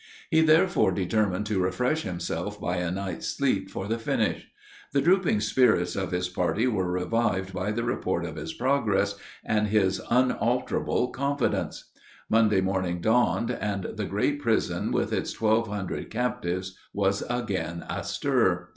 [0.31, 4.47] He therefore determined to refresh himself by a night's sleep for the finish.
[4.93, 9.13] The drooping spirits of his party were revived by the report of his progress
[9.45, 11.91] and his unalterable confidence.
[12.31, 18.69] Monday morning dawned, and the great prison with its twelve hundred captives was again astir.